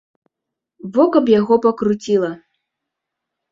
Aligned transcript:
Во, 0.95 1.05
каб 1.17 1.29
яго 1.39 1.55
пакруціла. 1.67 2.33